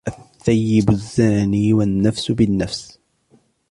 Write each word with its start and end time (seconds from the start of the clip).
الثَّيِّبِ 0.07 0.89
الزَّانِي، 0.89 1.73
وَالنَّفْسِ 1.73 2.31
بِالنَّفْسِ، 2.31 2.99